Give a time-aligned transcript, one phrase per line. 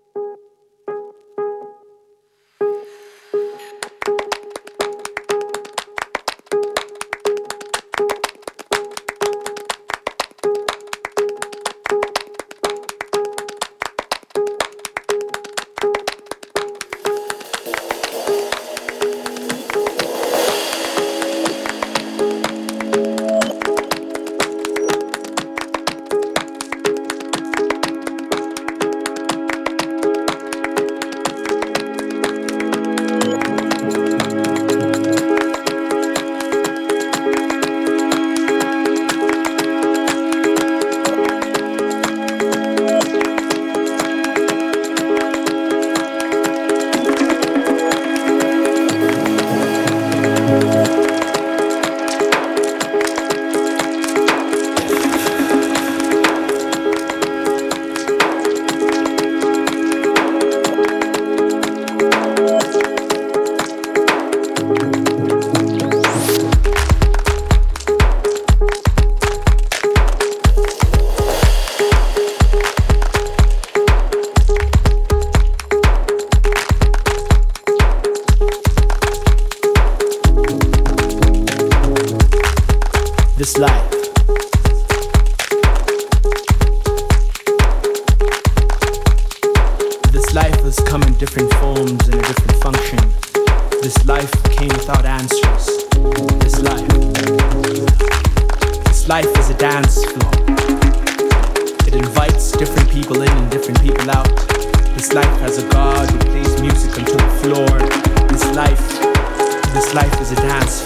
[0.00, 0.29] This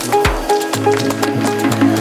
[0.06, 1.93] Thank you.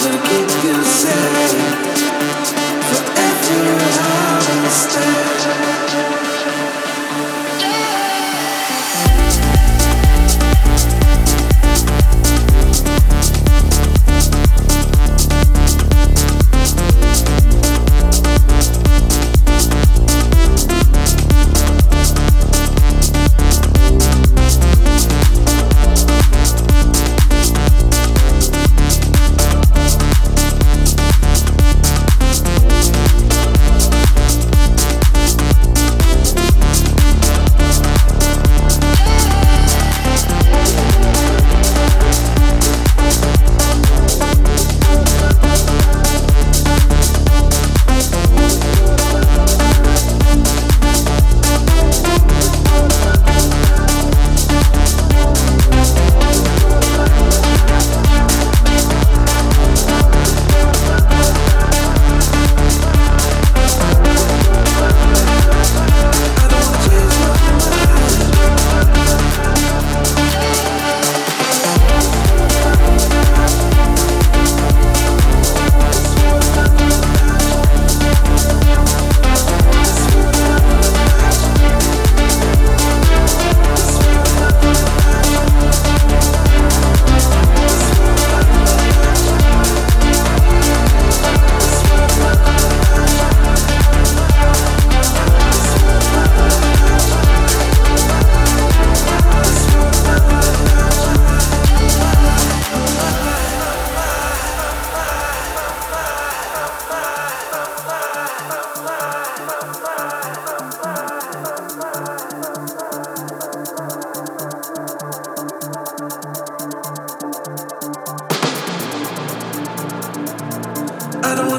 [0.00, 1.67] I'm gonna keep you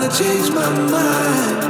[0.10, 1.69] change my mind.